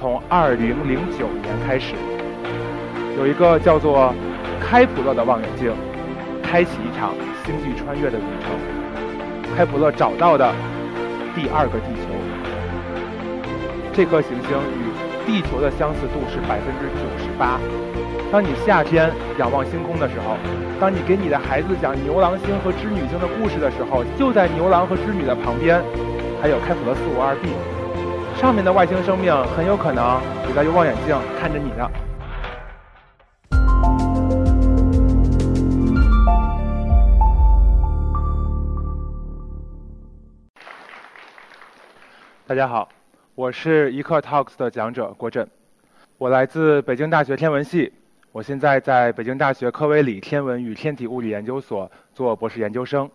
[0.00, 1.92] 从二零零九年开始，
[3.18, 4.14] 有一个叫做
[4.58, 5.70] 开普勒的望远镜，
[6.42, 7.12] 开启一场
[7.44, 9.54] 星际穿越的旅程。
[9.54, 10.54] 开普勒找到的
[11.36, 12.08] 第二个地球，
[13.92, 14.88] 这颗行星与
[15.26, 17.60] 地球的相似度是百分之九十八。
[18.32, 20.38] 当你夏天仰望星空的时候，
[20.80, 25.78] 当你给你的孩子讲牛郎星和织女星的故事的时候，就在牛郎和织女的旁边，
[26.40, 27.52] 还有开普勒四五二 b，
[28.40, 30.18] 上面的外星生命很有可能
[30.48, 31.90] 也在用望远镜看着你呢。
[42.46, 42.88] 大家好，
[43.34, 45.46] 我是一克 Talks 的讲者郭震，
[46.16, 47.92] 我来自北京大学天文系。
[48.32, 53.10] 我现在在北京大学科维里天文与天体物理研究所做博士研究生，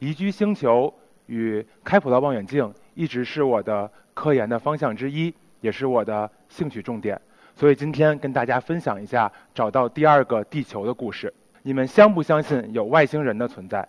[0.00, 0.92] 宜居星球
[1.26, 7.20] 与开普勒望远镜一直是我的科研的方向之一，也是我的兴趣重点。
[7.54, 11.32] 所以今天跟大家分享一下找到第二个地球的故事。
[11.62, 13.80] 你们相不相信有外星人的存在？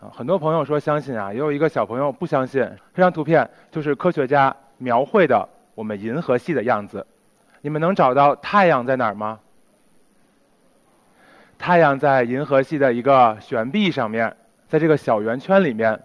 [0.00, 2.60] 啊，很多朋友说相信啊，也有一个小朋友不相信。
[2.94, 7.06] 这张图片就是科学家描绘的我们银河系的样子。
[7.60, 9.38] 你们能找到太阳在哪儿吗？
[11.58, 16.00] 太阳在银河系的一个悬臂上面，在这个小圆圈里面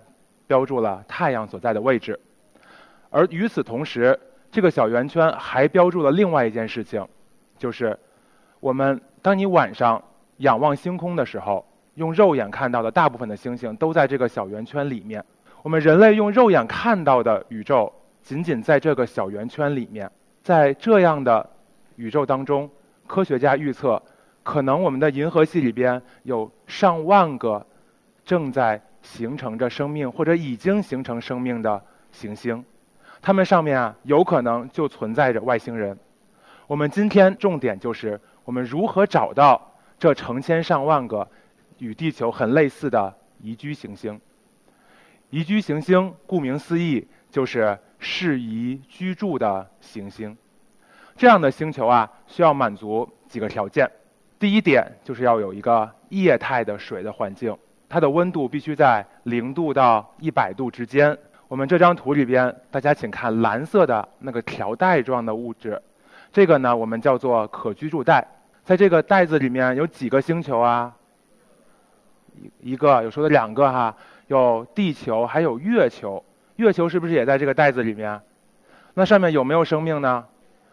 [0.48, 2.20] 标注了太阳所在的位置。
[3.10, 7.06] 而与此同时，这个小圆圈还标注了另外一件事情，
[7.58, 7.98] 就是
[8.60, 10.02] 我们当你晚上
[10.38, 15.24] 仰望星空的时候，用肉眼看到的大部分的星星都在这个小圆圈里面。
[15.64, 20.10] 我们人类用肉眼看到的宇宙，仅仅在这个小圆圈里面。
[20.44, 21.50] 在这样的
[21.98, 22.70] 宇宙当中，
[23.06, 24.02] 科学家预测，
[24.44, 27.66] 可能我们的银河系里边有上万个
[28.24, 32.64] 正在形成着生命或者已经形成生命的行星，
[33.22, 35.98] 它们上面啊有可能就存在着外星人。
[36.68, 41.28] 我们今天重点就是我们如何找到这成千上万个
[41.80, 44.20] 与地球很类似的宜居行星。
[45.30, 47.78] 宜居行星顾名思义就是。
[48.00, 50.38] 适宜居住的行星，
[51.16, 53.90] 这样的星球啊，需要满足几个条件。
[54.38, 57.58] 第一点就是要有一个液态的水的环境，
[57.90, 61.18] 它的温度必须在零度到一百度之间。
[61.48, 65.82] 我们这张图里边，大家请看蓝色的那个条带状的物质，
[66.32, 68.28] 这个呢我们叫做可居住带。
[68.64, 70.94] 在这个袋子里面有几个星球啊？
[72.62, 73.96] 一一个，有说的两个哈，
[74.28, 76.24] 有地球，还有月球。
[76.58, 78.20] 月球是不是也在这个袋子里面？
[78.94, 80.26] 那上面有没有生命呢？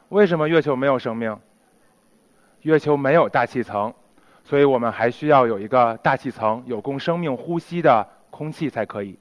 [0.09, 1.39] 为什么月球没有生命？
[2.63, 3.95] 月球没有大气层，
[4.45, 9.19] 所以我们还需要有一个大气层，有供生命呼吸的空气才可以。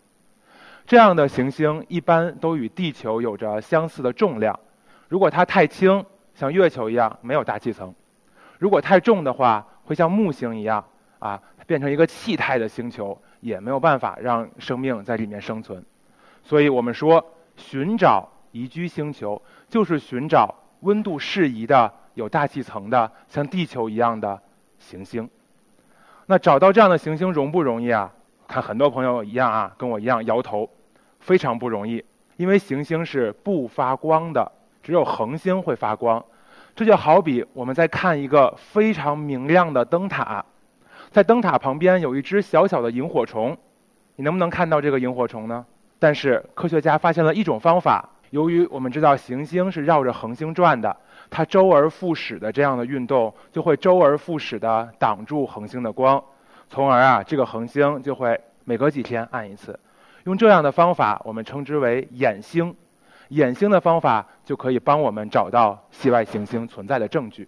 [0.86, 4.60] 这样的行星一般都与地球有着相似的重量。
[5.08, 7.90] 如果它太轻，像月球一样没有大气层；
[8.60, 10.84] 如果太重的话，会像木星一样
[11.20, 15.82] 啊，变成一个气态的星球，也没有办法让生命在里面生存。
[16.44, 17.26] 所以我们说，
[17.56, 24.42] 寻找宜居星球，就是寻找温度适宜的、有大气层的、像地球一样的
[24.84, 25.30] 行星。
[26.26, 28.12] 那找到这样的行星容不容易啊？
[28.48, 30.70] 看很多朋友一样啊，跟我一样摇头，
[31.20, 32.04] 非常不容易。
[32.36, 34.52] 因为行星是不发光的，
[34.82, 36.24] 只有恒星会发光。
[36.76, 40.44] 这就好比我们在看一个非常明亮的灯塔，
[41.12, 43.56] 在灯塔旁边有一只小小的萤火虫，
[44.16, 45.66] 你能不能看到这个萤火虫呢？
[46.00, 50.96] 但是科学家发现了一种方法，由于我们知道行星是绕着恒星转的，
[51.30, 56.24] 它周而复始的这样的运动就会周而复始的挡住恒星的光，
[56.70, 59.80] 从而啊这个恒星就会每隔几天暗一次。
[60.26, 62.74] 用这样的方法，我们称之为掩星。
[63.30, 67.48] 掩星的方法就可以帮我们找到系外行星存在的证据。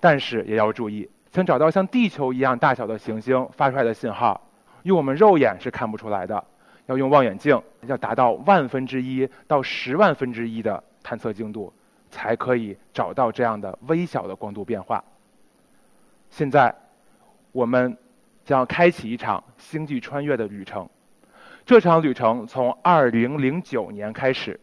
[0.00, 4.40] 但是也要注意，想找到像地球一样大小的行星发出来的信号，
[4.84, 6.42] 用我们肉眼是看不出来的。
[6.86, 11.72] 要用望远镜，要达到万分之一到十万分之一的探测精度，
[12.14, 15.02] 才可以找到这样的微小的光度变化。
[16.30, 16.72] 现在，
[17.50, 17.98] 我们
[18.44, 20.88] 将要开启一场星际穿越的旅程。
[21.66, 24.60] 这场旅程从2009年开始，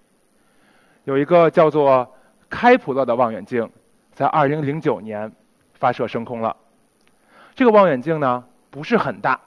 [1.04, 2.16] 有一个叫做
[2.50, 3.70] 开普勒的望远镜，
[4.14, 5.30] 在2009年
[5.74, 6.56] 发射升空了。
[7.54, 9.38] 这个望远镜呢，不是很大。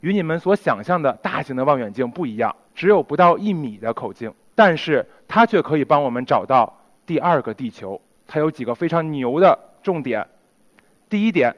[0.00, 6.79] 与你们所想象的大型的望远镜不一样，只有不到一米的口径，但是它却可以帮我们找到
[7.10, 8.00] 第二个地球。
[8.28, 10.24] 它有几个非常牛的重点。
[11.08, 11.52] 第一点，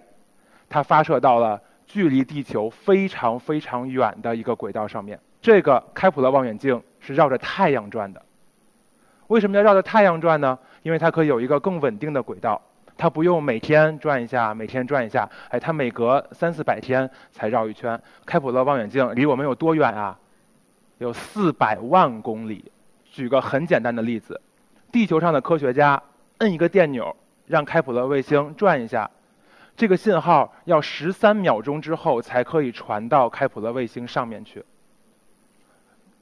[0.70, 5.20] 它发射到了距离地球非常非常远的一个轨道上面。
[5.42, 8.22] 这个开普勒望远镜是绕着太阳转的。
[9.26, 10.58] 为什么要绕着太阳转呢？
[10.82, 12.58] 因为它可以有一个更稳定的轨道，
[12.96, 18.00] 它不用每天转一下，每天转一下，哎，它每隔三四百天才绕一圈。
[18.24, 20.18] 开普勒望远镜离我们有多远啊？
[20.96, 22.64] 有四百万公里。
[23.10, 24.40] 举个很简单的例子，
[24.92, 26.00] 地球上的科学家
[26.38, 27.16] 摁一个电钮，
[27.46, 29.10] 让开普勒卫星转一下，
[29.74, 34.62] 这个信号要十三秒钟之后才可以传到开普勒卫星上面去。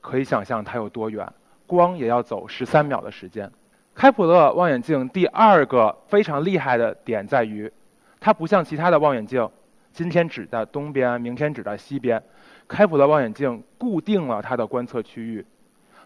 [0.00, 1.30] 可以想象它有多远，
[1.66, 3.50] 光也要走十三秒的时间。
[3.92, 7.70] 开普勒望远镜第二个非常厉害的点在于，
[8.20, 9.46] 它不像其他的望远镜，
[9.92, 12.22] 今天指的东边，明天指的西边。
[12.68, 15.44] 开普勒望远镜固定了它的观测区域。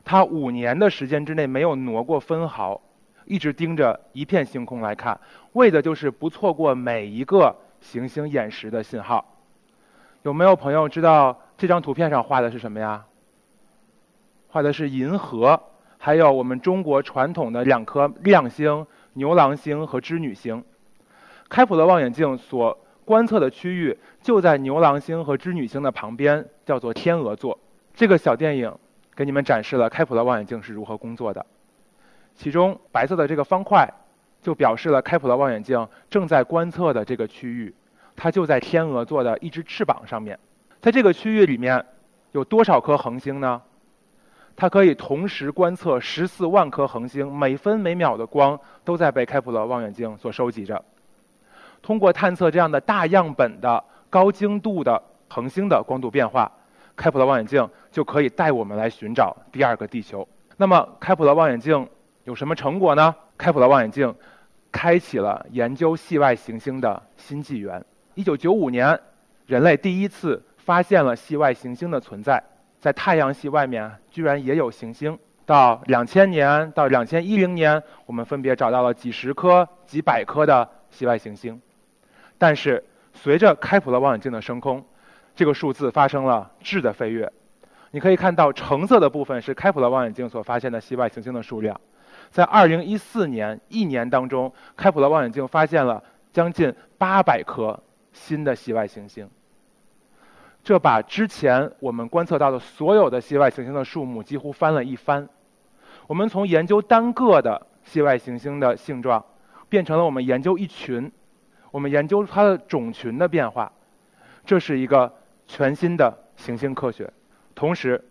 [0.05, 2.81] 它五年的时间之内没有挪过分毫，
[3.25, 5.19] 一直盯着一片星空来看，
[5.55, 9.25] 为的就是不错过每一个行星眼识的信号。
[10.23, 13.05] 有没有朋友知道这张图片上画的是什么呀？
[14.49, 15.59] 画的是银河，
[15.97, 20.63] 还有我们中国传统的两颗亮星牛郎星和织女星。
[21.49, 27.59] 开普勒望远镜所观测的区域就在牛郎星和织女星的旁边，叫做天鹅座。
[27.95, 28.71] 这个小电影。
[29.17, 31.45] 给你们展示了开普勒望远镜是如何工作的，
[32.35, 33.89] 其中白色的这个方块，
[34.43, 37.75] 就表示了开普勒望远镜正在观测的这个区域，
[38.17, 40.39] 它就在天鹅座的一只翅膀上面，
[40.81, 41.85] 在这个区域里面，
[42.33, 43.63] 有多少颗恒星呢？
[44.57, 50.85] 它可以同时观测十四万颗恒星，每分每秒的光都在被开普勒望远镜所收集着。
[51.83, 56.51] 通过探测这样的大样本的高精度的恒星的光度变化。
[56.97, 60.27] 开普勒望远镜就可以带我们来寻找第二个地球。
[60.57, 61.89] 那么，开普勒望远镜
[62.25, 63.15] 有什么成果呢？
[63.37, 64.15] 开普勒望远镜
[64.71, 67.85] 开启了研究系外行星的新纪元。
[68.15, 69.01] 1995年，
[69.47, 72.43] 人类第一次发现了系外行星的存在，
[72.81, 75.19] 在太阳系外面居然也有行星。
[75.45, 81.61] 到2000年到2010年，我们分别找到了几十颗、几百颗的系外行星。
[82.39, 82.83] 但是，
[83.13, 84.85] 随着开普勒望远镜的升空，
[85.37, 87.33] 这个数字发生了质的飞跃，
[87.91, 91.81] 你可以看到橙色的部分是开普勒望远镜所发现的系外行星的数量，
[92.31, 96.03] 在2014年一年当中，开普勒望远镜发现了
[96.33, 97.83] 将近800颗
[98.13, 99.29] 新的系外行星，
[100.63, 105.29] 这把之前我们观测到的所有的系外行星的数目几乎翻了一番。
[106.07, 109.25] 我们从研究单个的系外行星的性状，
[109.69, 111.11] 变成了我们研究一群，
[111.73, 113.73] 我们研究它的种群的变化，
[114.47, 115.13] 这是一个。
[115.55, 117.09] 全新的行星科学，
[117.55, 118.03] 同时，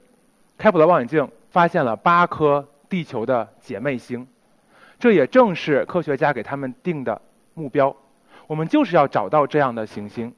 [0.57, 4.25] 开普勒望远镜发现了八颗地球的姐妹星，
[4.98, 7.22] 这也正是科学家给他们定的
[7.54, 7.94] 目标。
[8.48, 10.34] 我们就是要找到这样的行星。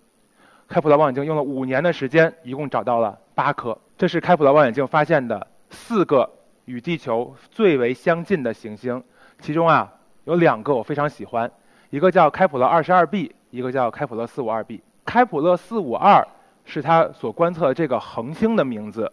[0.67, 3.77] 开普勒望远镜用了五年的时间，一共找到了八颗。
[3.99, 6.27] 这是开普勒望远镜发现的四个
[6.65, 9.03] 与地球最为相近的行星，
[9.39, 9.93] 其中啊
[10.23, 11.51] 有两个我非常喜欢，
[11.91, 14.81] 一个叫开普勒二十二 b，一个叫开普勒四五二 b。
[15.05, 16.27] 开普勒四五二。
[16.65, 19.11] 是他所观测的这个恒星的名字，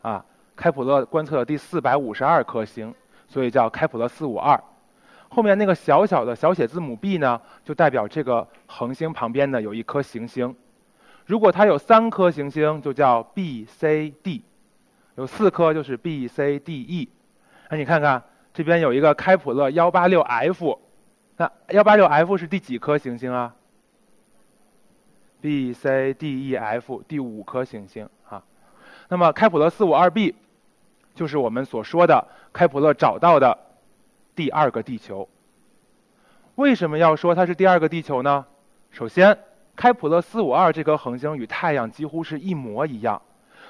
[0.00, 0.24] 啊，
[0.56, 2.94] 开普勒观测的第四百五十二颗星，
[3.28, 4.58] 所以叫开普勒四五二。
[5.28, 10.54] 后面那个小小的小写字母 b 呢，就代表这个恒星旁边呢有一颗行星。
[11.26, 14.42] 如果它有三颗行星，就叫 B C D；
[15.14, 17.08] 有四颗就是 B C D E。
[17.70, 18.22] 那你看看
[18.52, 20.78] 这边有一个开普勒幺八六 F，
[21.38, 23.54] 那幺八六 F 是第几颗行星啊
[25.42, 28.40] ？B、C、D、E、F 第五颗行星啊，
[29.08, 30.32] 那么开普勒四五二 b
[31.16, 33.58] 就是我们所说的开普勒找到的
[34.36, 35.28] 第二个地球。
[36.54, 38.46] 为什么要说它是第二个地球呢？
[38.92, 39.36] 首先，
[39.74, 43.20] 开普勒四五二这颗恒星与太阳几乎是一模一样，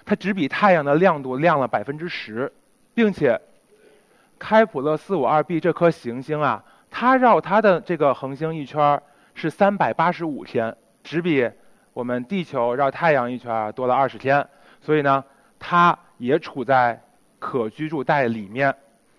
[0.05, 2.53] 它只比太阳的亮度亮了百分之十，
[2.93, 3.41] 并且
[4.39, 9.01] 开普勒四五二 b 这颗行星啊，它绕它的这个恒星一圈
[9.35, 11.51] 是三百八十五天，只比。
[11.93, 14.47] 我们地球绕太阳一圈多了二十天，
[14.81, 15.23] 所以呢，
[15.59, 17.01] 它也处在
[17.39, 18.75] 可居住带里面。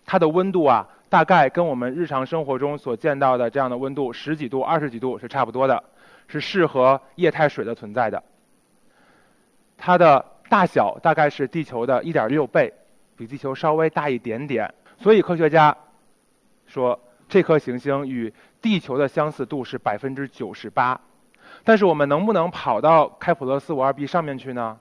[0.05, 5.81] 它的温度啊，大概跟我们日常生活中所见到的这样的温度十几度、二十几度是差不多的，
[6.27, 8.21] 是适合液态水的存在的。
[9.77, 12.73] 它的大小大概是地球的一点六倍，
[13.15, 14.73] 比地球稍微大一点点。
[14.97, 15.75] 所以科学家
[16.67, 16.99] 说，
[17.29, 20.99] 这颗行星与地球的相似度是百分之九十八。
[21.63, 24.77] 但是我们能不能跑到开普勒四五二 b 上面去呢？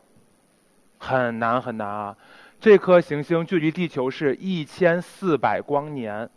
[0.99, 2.17] 很难很难啊！
[2.61, 6.31] 这颗行星距离地球是一千四百光年。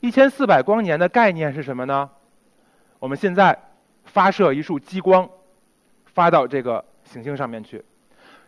[0.00, 2.08] 一千四百光年的概念是什么呢？
[2.98, 3.56] 我们现在
[4.04, 5.28] 发射一束激光，
[6.06, 7.84] 发到这个行星上面去。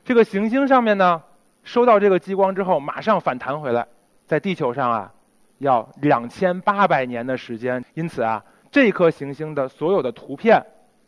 [0.05, 1.23] 这个行星上面呢，
[1.63, 3.87] 收到这个激光之后，马上反弹回来，
[4.27, 5.13] 在地球上啊，
[5.59, 7.85] 要两千八百年的时间。
[7.95, 8.43] 因此啊，
[8.75, 10.61] 这颗行星的所有的图片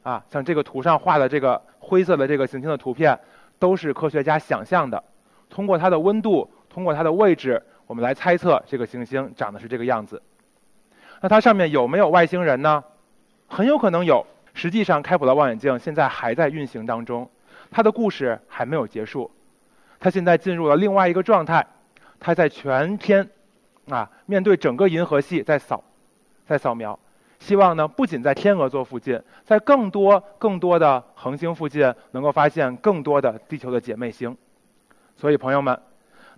[0.04, 3.18] 啊，像这个图上画的这个灰色的这个行星的图片，
[3.58, 5.02] 都是科学家想象的。
[5.50, 10.22] 通过它的温度，通过它的位置，我们来猜测这个行星长得是这个样子。
[11.20, 12.84] 那它上面有没有外星人呢？
[13.48, 14.24] 很有可能有。
[14.54, 17.28] 实际上，开普勒望远镜现在还在运行当中，
[17.72, 19.28] 它的故事还没有结束。
[19.98, 21.66] 它现在进入了另外一个状态，
[22.20, 23.28] 它在全天，
[23.88, 25.82] 啊，面对整个银河系在扫，
[26.46, 26.96] 在扫描，
[27.38, 34.36] 希望呢不仅在天鹅座附近，在更多更多的恒星附近能够发现更多的地球的姐妹星。
[35.16, 35.78] 所以，朋友们，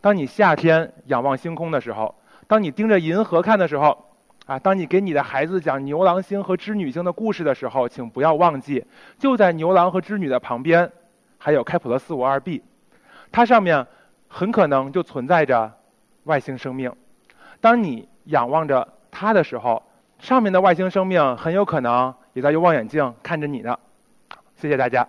[0.00, 2.14] 当你夏天仰望星空的时候，
[2.46, 4.04] 当你盯着银河看的时候。
[4.48, 8.82] 啊，当你给你的孩子讲牛郎星和织女星的故事的时候，请不要忘记，
[9.18, 10.90] 就在牛郎和织女的旁边，
[11.36, 12.62] 还有开普勒四五二 b，
[13.30, 13.86] 它上面
[14.26, 15.70] 很可能就存在着
[16.24, 16.90] 外星生命。
[17.60, 19.82] 当你仰望着它的时候，
[20.18, 23.78] 上面的外星生命很有可能也在用望远镜看着你呢。
[24.56, 25.06] 谢谢大家。